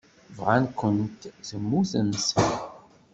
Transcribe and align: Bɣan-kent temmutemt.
Bɣan-kent 0.37 1.21
temmutemt. 1.47 2.27